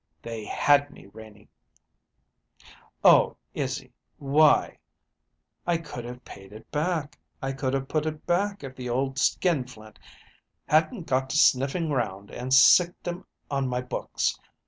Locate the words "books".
13.81-14.39